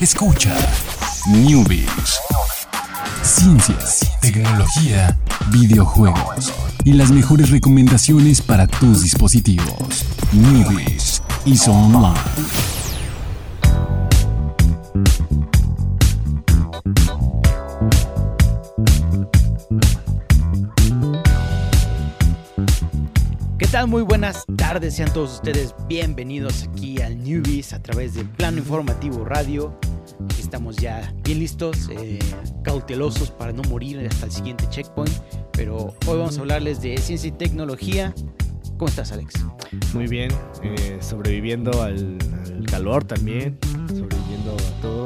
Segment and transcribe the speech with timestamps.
[0.00, 0.56] Escucha
[1.28, 2.18] Newbies.
[3.22, 5.18] Ciencias, tecnología,
[5.50, 10.06] videojuegos y las mejores recomendaciones para tus dispositivos.
[10.32, 12.14] Newbies y Online.
[23.58, 23.86] ¿Qué tal?
[23.86, 29.26] Muy buenas tardes, sean todos ustedes bienvenidos aquí al Newbies a través de Plano Informativo
[29.26, 29.78] Radio.
[30.38, 32.18] Estamos ya bien listos, eh,
[32.62, 35.12] cautelosos para no morir hasta el siguiente checkpoint,
[35.52, 38.14] pero hoy vamos a hablarles de ciencia y tecnología.
[38.78, 39.34] ¿Cómo estás, Alex?
[39.94, 40.30] Muy bien,
[40.62, 43.58] eh, sobreviviendo al, al calor también,
[43.88, 45.04] sobreviviendo a todo.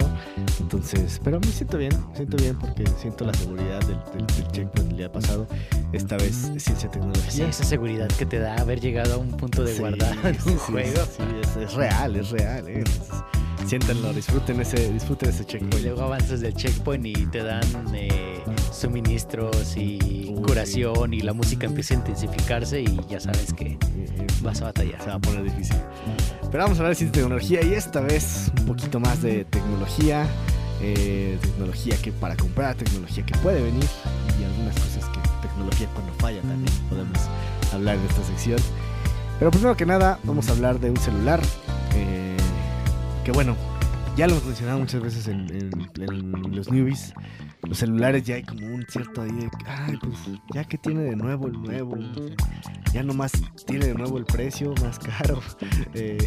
[0.61, 4.49] Entonces, pero me siento bien, me siento bien porque siento la seguridad del, del, del
[4.53, 5.47] checkpoint del día pasado.
[5.93, 7.49] Esta vez ciencia y Sí, tecnología.
[7.49, 10.53] esa seguridad que te da haber llegado a un punto de Sí, guardar sí, un
[10.53, 11.03] sí, juego.
[11.05, 12.69] Sí, es, es real, es real.
[12.69, 12.85] eh.
[13.67, 15.85] Siéntanlo, disfruten ese, disfruten ese Y checkpoint.
[15.85, 17.63] luego avanzas del checkpoint y te dan
[17.95, 23.79] eh, suministros y Uy, curación y la música empieza a intensificarse y ya sabes que
[24.43, 25.01] vas a batallar.
[25.03, 25.77] Se va a poner difícil.
[26.51, 30.27] Pero vamos a hablar de y tecnología y esta vez un poquito más de tecnología.
[30.83, 33.85] eh, tecnología que para comprar, tecnología que puede venir
[34.39, 37.19] y algunas cosas que tecnología cuando falla también podemos
[37.73, 38.59] hablar en esta sección.
[39.39, 41.41] Pero primero que nada vamos a hablar de un celular
[43.25, 43.57] que bueno,
[44.17, 47.13] ya lo hemos mencionado muchas veces en, en- en los newbies.
[47.63, 50.13] Los celulares ya hay como un cierto ahí de, ay, pues
[50.53, 51.97] ya que tiene de nuevo el nuevo,
[52.93, 53.33] ya nomás
[53.67, 55.41] tiene de nuevo el precio más caro.
[55.97, 56.19] Eh,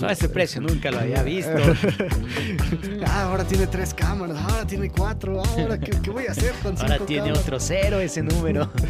[0.00, 1.50] No, ese precio nunca lo había visto.
[3.06, 6.76] ah, ahora tiene tres cámaras, ahora tiene cuatro, ahora qué, qué voy a hacer con
[6.78, 7.42] Ahora tiene cámaras?
[7.42, 8.70] otro cero ese número.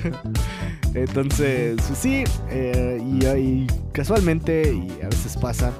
[0.94, 5.72] Entonces, pues sí, eh, y, y casualmente, y a veces pasa,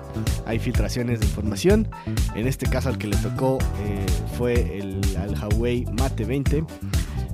[0.46, 1.88] hay filtraciones de información.
[2.34, 4.06] En este caso al que le tocó eh,
[4.38, 6.64] fue el al Huawei Mate 20.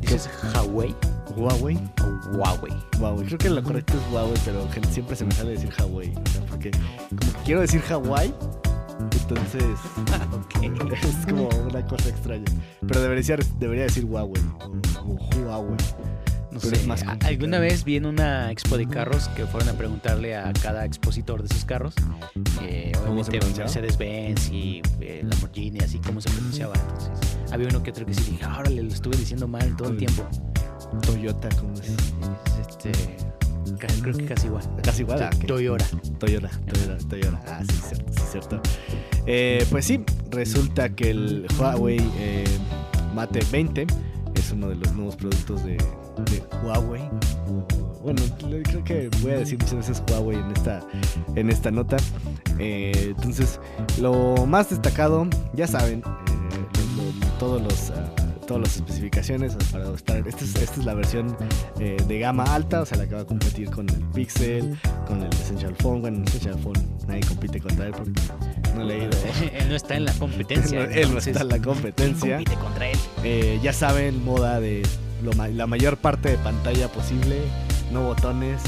[0.01, 0.95] ¿Dices Huawei
[1.37, 1.77] Huawei.
[2.03, 2.73] o Huawei?
[2.99, 3.27] Huawei.
[3.27, 6.11] Creo que lo correcto es Huawei, pero siempre se me sale decir Huawei.
[6.11, 8.35] o sea, porque como que quiero decir Hawái,
[9.20, 9.65] entonces
[10.63, 12.45] es como una cosa extraña.
[12.86, 15.77] Pero debería, debería decir Huawei o, o Huawei.
[16.56, 17.30] No Pero sé, es más a- complicado.
[17.33, 21.42] alguna vez vi en una expo de carros que fueron a preguntarle a cada expositor
[21.42, 21.94] de esos carros,
[22.62, 23.61] eh, ¿Cómo se obviamente?
[23.61, 26.74] Mercedes-Benz y eh, Lamborghini, así como se pronunciaba.
[26.74, 29.90] Entonces, había uno que otro que sí dije, ahora le lo estuve diciendo mal todo
[29.90, 30.27] el tiempo.
[31.02, 31.90] Toyota, como es.
[32.61, 32.92] Este,
[34.00, 34.64] creo que casi igual.
[34.83, 35.23] Casi igual.
[35.23, 35.30] ah.
[35.46, 35.84] Toyota.
[36.18, 37.42] Toyota, Toyota, Toyota.
[37.46, 38.61] Ah, sí, cierto, sí, cierto.
[39.27, 42.44] Eh, pues sí, resulta que el Huawei eh,
[43.14, 43.86] Mate 20
[44.36, 45.77] es uno de los nuevos productos de,
[46.25, 47.03] de Huawei.
[48.03, 50.81] Bueno, creo que voy a decir muchas veces Huawei en esta,
[51.35, 51.97] en esta nota.
[52.59, 53.61] Eh, entonces,
[54.01, 57.91] lo más destacado, ya saben, eh, todos los...
[57.91, 58.13] ah,
[58.47, 60.17] todas las especificaciones para estar.
[60.27, 61.37] Esta es, esta es la versión
[61.81, 65.21] eh, de gama alta, o sea, la que va a competir con el Pixel, con
[65.23, 66.01] el Essential Phone.
[66.01, 66.79] Bueno, el Essential Phone
[67.09, 68.21] nadie compite contra él porque
[68.77, 69.11] no le he ido.
[69.53, 70.85] él no está en la competencia.
[70.85, 72.37] él no entonces, está en la ¿quién competencia.
[72.37, 72.98] compite contra él?
[73.25, 74.83] Eh, ya saben, moda de
[75.23, 77.41] lo la mayor parte de pantalla posible,
[77.93, 78.61] no botones.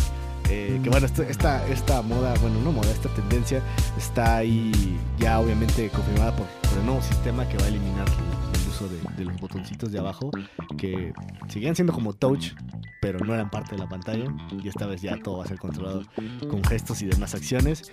[0.51, 3.61] eh, que bueno, esta, esta moda, bueno, no moda, esta tendencia
[3.99, 8.15] está ahí ya obviamente confirmada por, por el nuevo sistema que va a eliminar el,
[8.15, 8.38] el
[8.79, 10.31] uso de, de los botoncitos de abajo,
[10.77, 11.13] que
[11.49, 12.53] seguían siendo como touch,
[13.01, 14.25] pero no eran parte de la pantalla.
[14.63, 16.03] Y esta vez ya todo va a ser controlado
[16.49, 17.91] con gestos y demás acciones.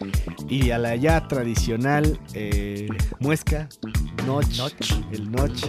[0.49, 2.87] Y a la ya tradicional eh,
[3.19, 3.69] muesca,
[4.25, 4.91] notch, Notch.
[5.11, 5.65] el notch,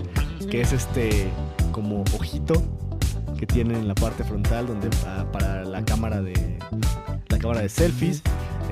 [0.50, 1.28] que es este
[1.72, 2.62] como ojito
[3.38, 6.58] que tiene en la parte frontal donde ah, para la cámara de
[7.28, 8.22] la cámara de selfies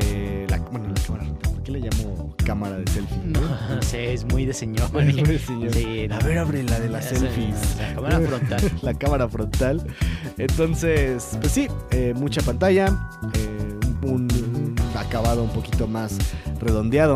[0.01, 3.19] eh, la, bueno la cámara ¿por qué le llamo cámara de selfie?
[3.25, 4.91] No, no sé, es muy de señor.
[4.95, 5.73] Es muy de señor.
[5.73, 8.73] Sí, a ver abre la de las selfies La cámara frontal.
[8.83, 9.87] la cámara frontal.
[10.39, 12.87] Entonces, pues sí, eh, mucha pantalla,
[13.35, 16.19] eh, un, un acabado un poquito más
[16.61, 17.15] redondeado.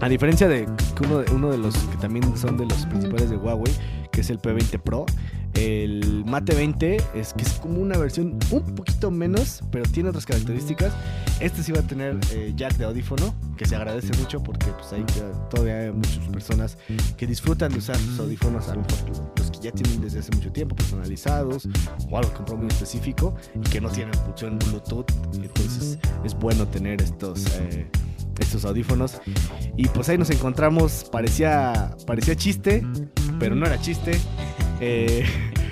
[0.00, 0.68] A diferencia de
[1.04, 3.72] uno, de uno de los que también son de los principales de Huawei,
[4.10, 5.06] que es el P20 Pro,
[5.54, 10.24] el Mate 20 es que es como una versión un poquito menos, pero tiene otras
[10.24, 10.92] características.
[11.40, 14.92] Este sí va a tener eh, jack de audífono, que se agradece mucho porque pues
[14.92, 15.04] hay
[15.50, 16.78] todavía hay muchas personas
[17.16, 20.30] que disfrutan de usar sus audífonos, a lo mejor los que ya tienen desde hace
[20.34, 21.68] mucho tiempo personalizados
[22.10, 25.10] o algo con muy específico y que no tienen función Bluetooth.
[25.34, 27.86] Entonces es bueno tener estos, eh,
[28.38, 29.20] estos audífonos.
[29.76, 32.84] Y pues ahí nos encontramos, parecía, parecía chiste,
[33.38, 34.18] pero no era chiste.
[34.84, 35.24] Eh,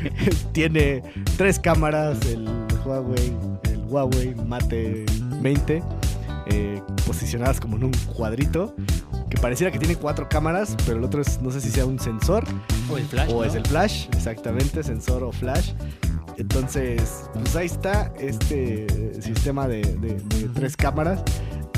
[0.53, 1.03] tiene
[1.37, 2.49] tres cámaras, el
[2.85, 3.33] Huawei,
[3.65, 5.05] el Huawei Mate
[5.41, 5.83] 20,
[6.47, 8.75] eh, posicionadas como en un cuadrito.
[9.29, 11.99] que pareciera que tiene cuatro cámaras, pero el otro es, no sé si sea un
[11.99, 12.45] sensor
[12.91, 13.31] O el flash.
[13.31, 13.45] o ¿no?
[13.45, 15.73] es el flash, exactamente, sensor o flash.
[16.37, 18.87] Entonces, pues ahí está este
[19.21, 21.23] sistema de, de- de tres cámaras.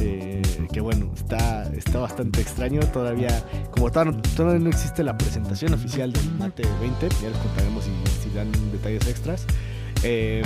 [0.02, 2.80] Eh, que bueno, está, está bastante extraño.
[2.92, 7.38] Todavía, como todavía no, todavía no existe la presentación oficial del Mate 20, ya les
[7.38, 7.90] contaremos si,
[8.22, 9.46] si dan detalles extras.
[10.02, 10.42] eh,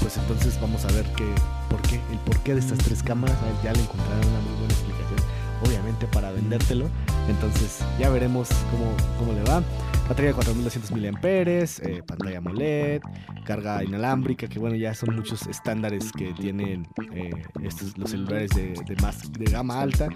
[0.00, 1.24] pues entonces vamos a ver qué,
[1.70, 3.36] por qué, el porqué de estas tres cámaras.
[3.62, 5.18] Ya le encontrarán una muy buena explicación,
[5.66, 6.88] obviamente para vendértelo.
[7.28, 8.86] Entonces ya veremos cómo,
[9.18, 9.62] cómo le va.
[10.08, 13.00] Batería de 4200 mAh, eh, pantalla AMOLED,
[13.46, 17.30] carga inalámbrica, que bueno, ya son muchos estándares que tienen eh,
[17.62, 20.08] estos, los celulares de, de más de gama alta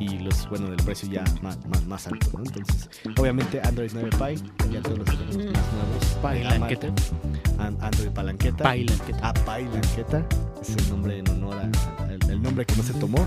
[0.00, 2.40] y los, bueno, del precio ya más, más, más alto, ¿no?
[2.44, 4.34] Entonces, obviamente Android 9 Pie,
[4.72, 6.18] ya todos los teléfonos más nuevos.
[6.20, 6.86] Palanqueta.
[7.58, 8.64] Android Palanqueta.
[8.64, 9.18] Palanqueta.
[9.22, 10.26] Ah, Pailanqueta.
[10.60, 13.24] Es el nombre en honor a- el nombre que no se tomó.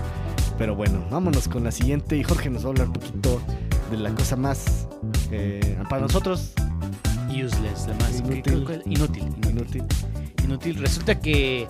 [0.58, 2.14] Pero bueno, vámonos con la siguiente.
[2.18, 3.40] Y Jorge nos va a hablar un poquito
[3.90, 4.86] de la cosa más.
[5.30, 6.52] Eh, para nosotros,
[7.28, 8.18] Useless, la más.
[8.20, 8.42] Inútil.
[8.42, 9.22] ¿qué- qué- qué- Inútil.
[9.22, 9.50] Inútil.
[9.50, 9.82] inútil.
[10.44, 10.76] inútil.
[10.78, 11.66] Resulta que,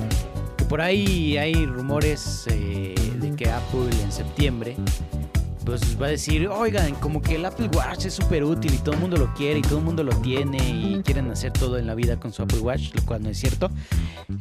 [0.57, 4.77] que por ahí hay rumores eh, de que Apple en septiembre
[5.71, 8.97] pues va a decir, oigan, como que el Apple Watch es súper útil y todo
[8.97, 11.87] el mundo lo quiere y todo el mundo lo tiene y quieren hacer todo en
[11.87, 13.71] la vida con su Apple Watch, lo cual no es cierto.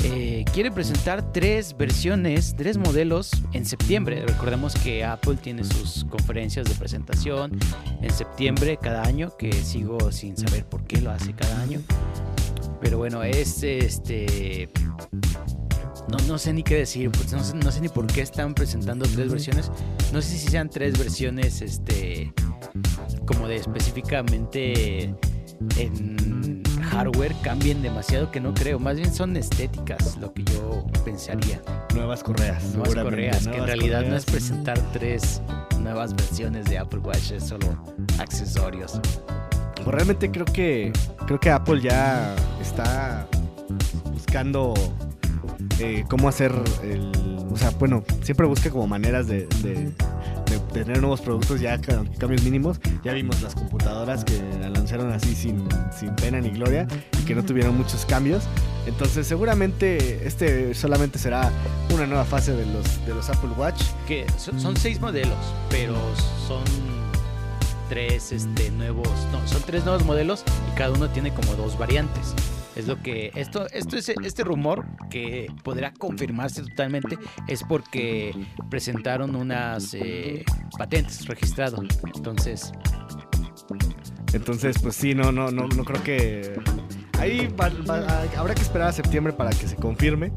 [0.04, 4.26] Eh, quiere presentar tres versiones, tres modelos en septiembre.
[4.26, 7.60] Recordemos que Apple tiene sus conferencias de presentación
[8.02, 11.80] en septiembre cada año, que sigo sin saber por qué lo hace cada año.
[12.81, 14.70] Pero bueno, es este.
[16.09, 18.53] No, no sé ni qué decir, pues no, sé, no sé ni por qué están
[18.53, 19.71] presentando tres versiones.
[20.11, 22.33] No sé si sean tres versiones, este.
[23.25, 25.13] Como de específicamente
[25.77, 28.79] en hardware cambien demasiado, que no creo.
[28.79, 31.61] Más bien son estéticas, lo que yo pensaría.
[31.94, 32.63] Nuevas correas.
[32.75, 35.41] Nuevas correas, que en realidad no es presentar tres
[35.79, 37.83] nuevas versiones de Apple Watch, es solo
[38.19, 39.00] accesorios.
[39.75, 40.91] Pues realmente creo que
[41.25, 43.27] creo que Apple ya está
[44.11, 44.73] buscando
[45.80, 46.52] eh, cómo hacer
[46.84, 47.12] el,
[47.52, 49.92] o sea, bueno, siempre busca como maneras de, de-
[50.50, 52.80] de tener nuevos productos ya ca- cambios mínimos.
[53.04, 55.68] Ya vimos las computadoras que la lanzaron así sin,
[55.98, 56.88] sin pena ni gloria
[57.22, 58.44] y que no tuvieron muchos cambios.
[58.88, 61.52] Entonces seguramente este solamente será
[61.94, 63.81] una nueva fase de los de los Apple Watch.
[64.08, 65.38] Que son, son seis modelos,
[65.70, 65.94] pero
[66.48, 66.64] son
[67.90, 69.08] tres este, nuevos.
[69.31, 72.34] No, son tres nuevos modelos y cada uno tiene como dos variantes.
[72.80, 73.31] Es lo que.
[73.36, 77.18] Esto, esto es este rumor que podrá confirmarse totalmente.
[77.48, 78.34] Es porque
[78.70, 80.44] presentaron unas eh,
[80.78, 81.80] patentes registradas.
[82.16, 82.72] Entonces,
[84.34, 86.54] Entonces, pues sí, no, no, no, no creo que.
[87.20, 90.31] Ahí va- va- habrá que esperar a septiembre para que se confirme.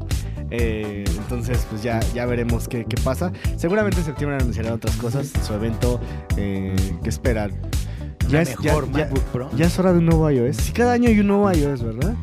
[0.51, 3.31] Eh, entonces, pues ya, ya veremos qué, qué pasa.
[3.55, 5.31] Seguramente en septiembre anunciarán otras cosas.
[5.47, 5.99] Su evento
[6.37, 7.51] eh, que esperan.
[8.27, 9.49] ya es, ya, mejor ya- MacBook Pro.
[9.55, 10.57] ya es hora de un nuevo iOS.
[10.57, 12.15] Si cada año hay un nuevo iOS, ¿verdad?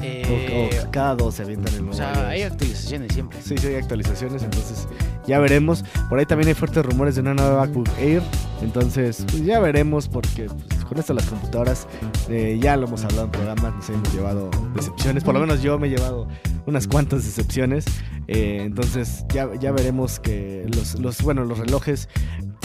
[0.00, 3.38] O- Eh, o, cada dos se avientan el o nuevo sea, hay actualizaciones siempre.
[3.42, 4.86] Sí, sí, hay actualizaciones, entonces
[5.26, 5.84] ya veremos.
[6.08, 8.22] Por ahí también hay fuertes rumores de una nueva MacBook Air.
[8.62, 11.86] Entonces, pues ya veremos, porque pues, con esto las computadoras,
[12.28, 15.22] eh, ya lo hemos hablado en programas, nos hemos llevado decepciones.
[15.22, 16.26] Por lo menos yo me he llevado
[16.66, 17.84] unas cuantas decepciones.
[18.26, 22.08] Eh, entonces, ya, ya veremos que los, los, bueno, los relojes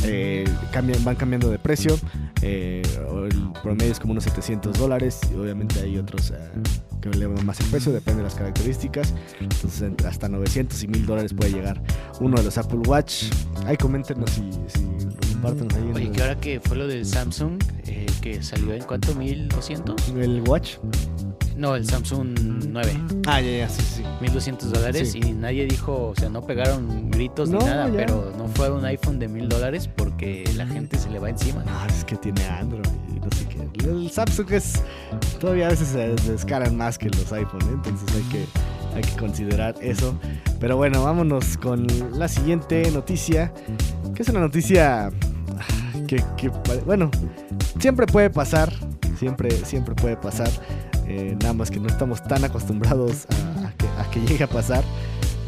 [0.04, 1.98] eh, cambian, van cambiando de precio.
[2.42, 2.84] El
[3.62, 5.20] promedio es como unos 700 dólares.
[5.32, 6.38] Y obviamente hay otros eh,
[7.02, 9.14] que elevan más el precio, depende de las características.
[9.40, 11.80] Entonces, hasta 900 y 1000 dólares puede llegar
[12.20, 13.26] uno de los Apple Watch.
[13.68, 14.50] Ahí coméntenos si
[15.54, 19.14] comparten ahí Oye, que ahora que fue lo del Samsung, eh, que salió en cuánto,
[19.16, 20.10] 1200?
[20.10, 20.78] el Watch.
[21.58, 22.38] No, el Samsung
[22.70, 24.04] 9, Ah, ya, ya, sí, sí.
[24.20, 25.22] 1200 dólares Sí.
[25.24, 27.96] y nadie dijo, o sea, no pegaron gritos No, ni nada, ya.
[27.96, 31.64] pero no fue un iPhone de 1000 dólares porque la gente se le va encima.
[31.68, 32.84] Ah, es que tiene Android
[33.16, 33.90] y no sé qué.
[33.90, 34.84] El Samsung es.
[35.40, 37.72] Todavía a veces se descaran más que los iPhone, ¿eh?
[37.76, 38.46] entonces hay que,
[38.96, 40.20] hay que considerar eso.
[40.60, 41.88] Pero bueno, vámonos con
[42.20, 43.54] la siguiente noticia.
[44.14, 45.10] Que es una noticia
[46.06, 46.24] que,
[46.86, 47.10] bueno,
[47.80, 48.72] siempre puede pasar.
[49.18, 50.50] Siempre, siempre puede pasar.
[51.08, 53.28] eh, nada más que no estamos tan acostumbrados
[53.98, 54.84] a, que, llegue a pasar.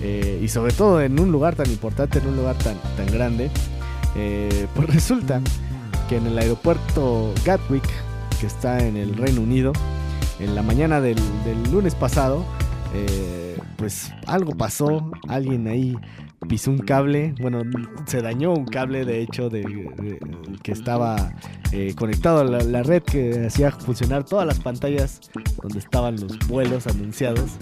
[0.01, 3.49] eh, y sobre todo en un lugar tan importante, en un lugar tan, tan grande.
[4.15, 5.41] Eh, pues resulta
[6.09, 7.87] que en el aeropuerto Gatwick,
[8.39, 9.73] que está en el Reino Unido,
[10.39, 12.45] en la mañana del, del lunes pasado,
[13.77, 15.95] pues algo pasó, alguien ahí
[16.47, 17.63] pisó un cable, bueno,
[18.05, 20.19] se dañó un cable de hecho de,
[20.63, 21.33] que estaba
[21.71, 25.19] eh, conectado a la, red que hacía funcionar todas las pantallas
[25.61, 27.57] donde estaban los vuelos anunciados.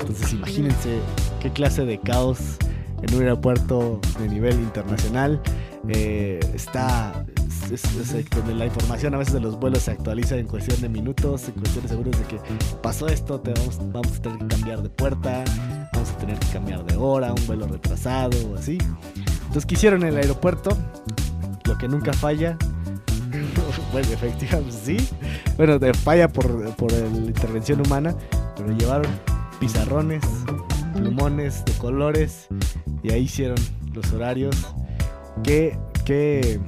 [0.00, 0.98] Entonces imagínense
[1.40, 2.58] qué clase de caos
[3.02, 5.40] en un aeropuerto de nivel internacional.
[5.88, 7.24] Eh, está
[7.72, 11.48] es, donde la información a veces de los vuelos se actualiza en cuestión de minutos,
[11.48, 12.38] en cuestión de segundos de que
[12.82, 15.44] pasó esto, te vamos, vamos a tener que cambiar de puerta,
[15.98, 18.78] vamos a tener que cambiar de hora, un vuelo retrasado o así.
[19.16, 20.76] Entonces, ¿qué hicieron en el aeropuerto?
[21.64, 22.56] Lo que nunca falla.
[23.92, 25.08] bueno, efectivamente sí.
[25.56, 28.14] Bueno, falla por, por la intervención humana,
[28.56, 29.10] pero llevaron
[29.58, 30.22] pizarrones,
[30.94, 32.46] plumones de colores
[33.02, 33.58] y ahí hicieron
[33.92, 34.54] los horarios.
[35.42, 36.60] Que, que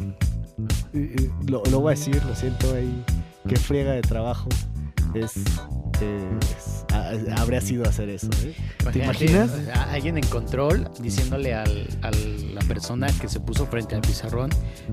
[1.46, 3.04] lo, lo, voy a decir, lo siento ahí,
[3.48, 4.48] qué friega de trabajo
[5.14, 5.34] es,
[7.36, 8.28] habría sido hacer eso.
[8.44, 8.54] ¿eh?
[8.92, 9.50] ¿Te imaginas?
[9.90, 14.50] Alguien en control diciéndole al, a la persona que se puso frente al pizarrón,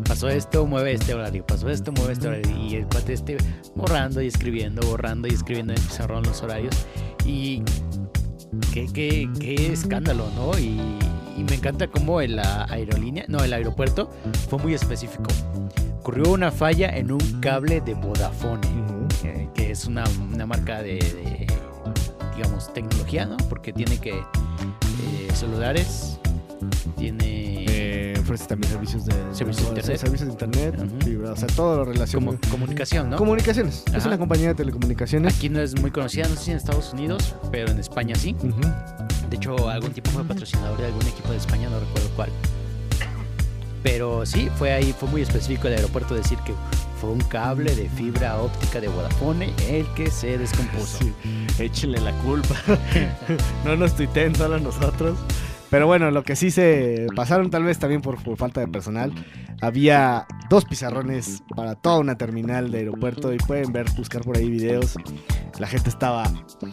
[0.08, 3.38] pasó esto, mueve este horario, pasó esto, mueve este horario, y el cuate esté
[3.76, 6.76] borrando y escribiendo, borrando y escribiendo en el pizarrón los horarios.
[7.26, 7.64] Y
[8.74, 10.58] qué, qué, qué escándalo, ¿no?
[10.58, 10.80] Y,
[11.38, 14.10] y me encanta cómo la aerolínea, no, el aeropuerto
[14.50, 15.28] fue muy específico.
[16.00, 18.62] Ocurrió una falla en un cable de Vodafone,
[19.54, 20.04] que, es una,
[20.48, 21.46] marca de,
[22.38, 23.36] digamos, tecnología, ¿no?
[23.50, 26.18] Porque tiene que eh, celulares,
[26.96, 27.58] tiene
[28.28, 30.76] ofrece también servicios de, servicios de internet, servicios de internet
[31.32, 32.38] o sea, todo lo relacionado.
[32.38, 33.18] Como, comunicación, ¿no?
[33.18, 33.84] Comunicaciones.
[33.94, 35.36] Es una compañía de telecomunicaciones.
[35.36, 38.36] Aquí no es muy conocida, no sé si en Estados Unidos, pero en España sí.
[39.30, 42.30] De hecho, algún tipo fue patrocinador de algún equipo de España, no recuerdo cuál.
[43.84, 46.54] Pero sí, fue ahí, fue muy específico el aeropuerto decir que
[46.98, 51.06] fue un cable de fibra óptica de Vodafone el que se descompuso.
[51.60, 52.56] Échenle la culpa.
[53.66, 55.18] no nos tuiteen solo nosotros.
[55.70, 59.12] Pero bueno, lo que sí se pasaron tal vez también por, falta de personal.
[59.62, 64.50] Había dos pizarrones para toda una terminal de aeropuerto y pueden ver, buscar por ahí
[64.50, 64.96] videos.
[65.60, 66.24] La gente estaba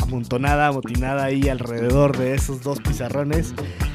[0.00, 3.54] amontonada, amotinada ahí alrededor de esos dos pizarrones.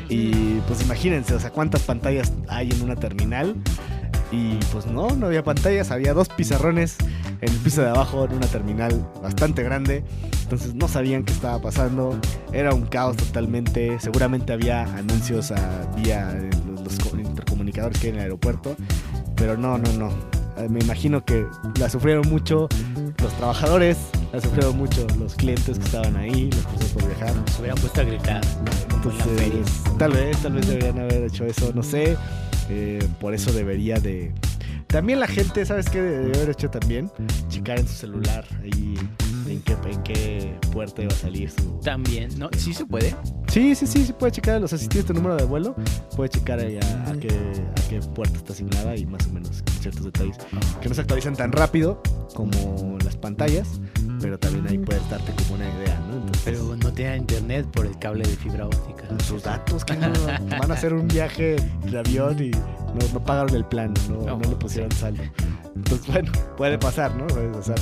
[0.10, 3.56] Y pues imagínense, o sea, cuántas pantallas hay en una terminal.
[4.32, 6.98] Y pues no, no había pantallas, había dos pizarrones
[7.42, 10.04] en el piso de abajo en una terminal bastante grande.
[10.44, 12.20] Entonces no sabían qué estaba pasando.
[12.54, 14.00] Era un caos totalmente.
[14.00, 16.36] Seguramente había anuncios a vía
[16.84, 18.76] los, intercomunicadores que hay en el aeropuerto.
[19.36, 20.10] Pero no, no, no.
[20.58, 21.46] Eh, me imagino que
[21.80, 22.68] la sufrieron mucho
[23.22, 23.98] los trabajadores,
[24.34, 27.34] la sufrieron mucho los clientes que estaban ahí, los que por viajar.
[27.52, 28.42] Se hubieran puesto a gritar.
[28.94, 32.18] Entonces, tal vez, tal vez deberían haber hecho eso, no sé.
[32.70, 34.32] Eh, por eso debería de...
[34.88, 37.12] También la gente, ¿sabes qué debe haber hecho también?
[37.48, 38.96] Checar en su celular ahí
[39.48, 41.80] en qué, en qué puerta iba a salir su...
[41.84, 42.50] También, ¿no?
[42.58, 43.16] ¿Sí se puede?
[43.48, 44.60] Sí, sí, sí, sí puede checar.
[44.60, 45.76] Los asistentes tu número de vuelo,
[46.16, 50.06] puede checar ahí a, qué, a qué puerta está asignada y más o menos ciertos
[50.06, 50.38] detalles
[50.82, 52.02] que no se actualizan tan rápido
[52.34, 53.80] como las pantallas,
[54.22, 56.20] pero también ahí puedes darte como una idea, ¿no?
[56.44, 59.06] pero no tiene internet por el cable de fibra óptica.
[59.24, 60.10] Sus datos, que no,
[60.60, 64.56] van a hacer un viaje de avión y no, pagaron el plan, no, no, le
[64.56, 65.24] pusieron saldo.
[65.76, 67.26] Entonces, bueno, puede pasar, ¿no?
[67.58, 67.76] O sea,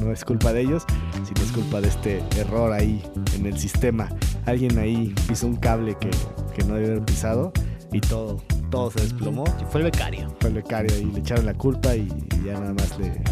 [0.00, 0.84] no, es culpa de ellos,
[1.24, 3.02] sino es culpa de este error ahí
[3.34, 4.08] en el sistema.
[4.46, 6.10] Alguien ahí pisó un cable que,
[6.54, 7.52] que no debe haber pisado
[7.92, 9.44] y todo, todo se desplomó.
[9.70, 10.34] fue el becario.
[10.40, 12.08] Fue el becario y le echaron la culpa y,
[12.44, 13.22] ya nada más le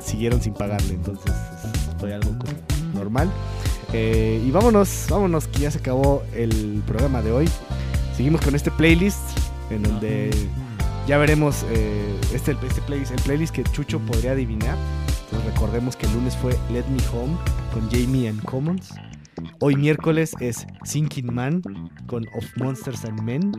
[0.00, 0.94] siguieron sin pagarle.
[0.94, 1.32] Entonces
[1.98, 2.32] fue algo
[2.94, 3.30] normal.
[3.92, 7.48] Eh, y vámonos, vámonos, que ya se acabó el programa de hoy.
[8.16, 9.20] Seguimos con este playlist
[9.70, 10.30] en donde
[11.06, 14.76] ya veremos eh, este, este playlist, el playlist que Chucho podría adivinar.
[15.24, 17.36] Entonces recordemos que el lunes fue Let Me Home
[17.72, 18.92] con Jamie and Commons.
[19.60, 21.62] Hoy miércoles es Sinking Man
[22.06, 23.52] con Of Monsters and Men.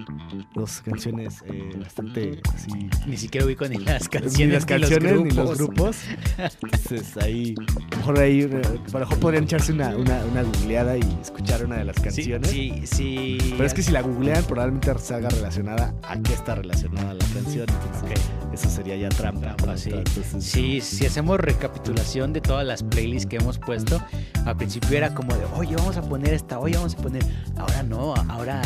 [0.55, 2.89] Dos canciones eh, bastante así.
[3.07, 4.39] Ni siquiera ubico ni las canciones.
[4.39, 5.97] Ni las canciones ni los grupos.
[6.37, 7.55] Entonces ahí,
[7.97, 11.77] mejor ahí, eh, a lo mejor podrían echarse una, una, una, googleada y escuchar una
[11.77, 12.49] de las canciones.
[12.49, 13.37] Sí, sí.
[13.51, 17.67] Pero es que si la googlean, probablemente salga relacionada a qué está relacionada la canción.
[17.69, 18.19] Entonces,
[18.59, 19.55] eso sería ya trampa.
[19.77, 19.91] sí.
[20.39, 24.01] sí, si hacemos recapitulación de todas las playlists que hemos puesto,
[24.45, 27.23] al principio era como de, oye, vamos a poner esta, hoy vamos a poner.
[27.57, 28.61] Ahora no, ahora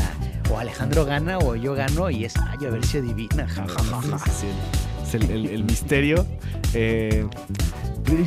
[0.51, 3.47] o Alejandro gana o yo gano y es, ay, a ver si adivina.
[3.47, 3.65] Ja,
[5.05, 6.25] es el, misterio.
[6.73, 7.27] Eh,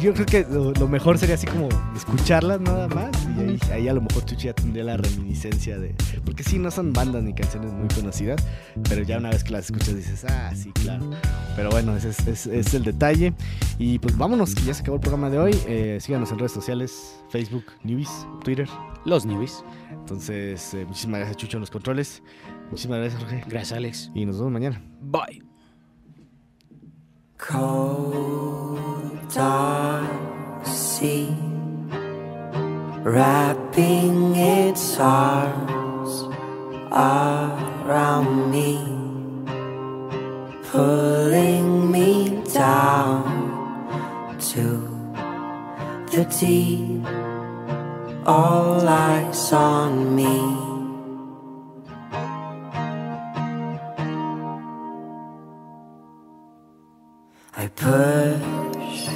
[0.00, 4.00] yo creo que lo, mejor sería así como escucharlas nada más y ahí, a lo
[4.00, 5.94] mejor Chuchi ya tendría la reminiscencia de...
[6.24, 8.42] Porque sí, no son bandas ni canciones muy conocidas,
[8.88, 11.10] pero ya una vez que las escuchas dices, ah, sí, claro.
[11.54, 13.32] Pero bueno, ese es, el detalle.
[13.78, 15.56] Y pues vámonos, que ya se acabó el programa de hoy.
[15.66, 18.68] Eh, síganos en redes sociales, Facebook, Newbies, Twitter.
[19.04, 19.64] Los Newbies.
[19.92, 22.22] Entonces, eh, muchísimas gracias Chucho en los controles.
[22.70, 23.44] Muchísimas gracias Jorge.
[23.48, 24.10] Gracias Alex.
[24.14, 24.82] Y nos vemos mañana.
[25.00, 25.42] Bye.
[27.38, 28.78] cold
[29.34, 31.45] dark sea
[33.06, 36.24] wrapping its arms
[36.90, 38.82] around me,
[40.72, 44.66] pulling me down to
[46.10, 47.06] the deep.
[48.26, 50.40] All eyes on me.
[57.56, 59.06] I push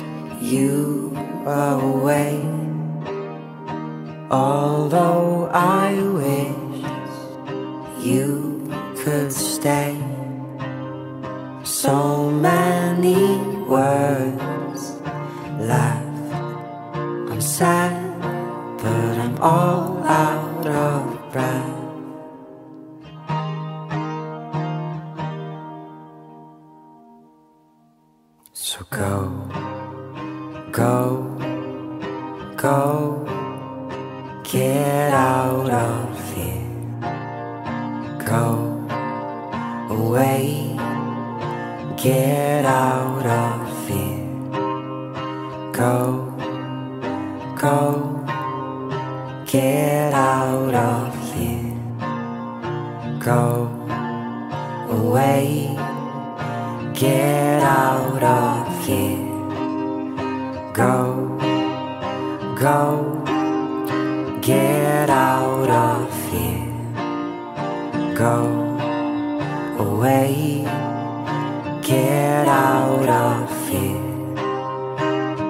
[0.40, 1.12] you
[1.44, 2.59] away
[4.30, 6.84] although I wish
[8.04, 9.96] you could stay.
[11.64, 14.92] So many words
[15.58, 16.34] left.
[17.30, 17.92] I'm sad,
[18.78, 21.89] but I'm all out of breath.
[54.90, 55.70] Away,
[56.92, 59.18] get out of here.
[60.72, 61.38] Go,
[62.58, 63.22] go,
[64.40, 66.72] get out of here.
[68.14, 68.36] Go
[69.78, 70.64] away,
[71.82, 74.34] get out of here.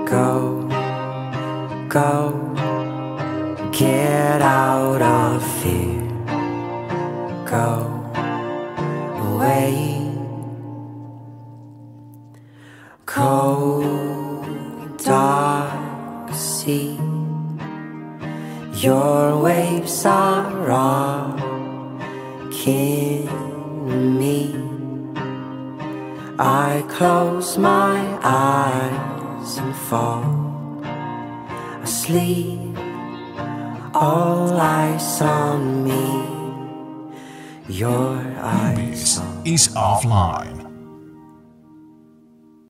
[0.04, 0.68] Go,
[1.88, 2.12] go,
[3.72, 5.29] get out of
[16.70, 16.98] sea.
[18.86, 21.48] Your waves are rocking
[24.20, 24.42] me.
[26.38, 30.24] I close my eyes and fall
[31.82, 32.78] asleep.
[33.92, 36.06] All eyes on me.
[37.82, 40.49] Your eyes is offline.